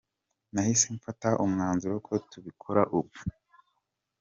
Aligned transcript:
Nahise 0.53 0.85
mfata 0.97 1.29
umwanzuro 1.43 1.95
ko 2.07 2.13
tubikora 2.31 2.81
ubu. 2.97 3.15